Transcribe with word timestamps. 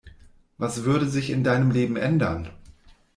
Was 0.57 0.83
würde 0.83 1.07
sich 1.07 1.29
in 1.29 1.43
deinem 1.43 1.69
Leben 1.69 1.95
ändern? 1.95 2.49